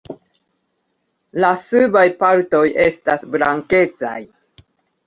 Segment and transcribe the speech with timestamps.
[1.45, 4.21] La subaj partoj estas blankecaj.